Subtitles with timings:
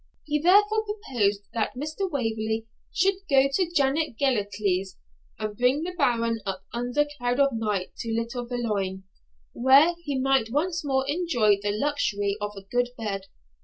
[0.25, 2.09] He therefore proposed that Mr.
[2.09, 4.97] Waverley should go to Janet Gellatley's
[5.37, 9.03] and bring the Baron up under cloud of night to Little Veolan,
[9.53, 13.27] where he might once more enjoy the luxury of a good bed.